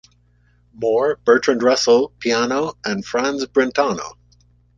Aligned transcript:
Moore, 0.73 1.17
Bertrand 1.25 1.61
Russell, 1.61 2.11
Peano, 2.19 2.73
and 2.83 3.05
Franz 3.05 3.45
Brentano. 3.45 4.15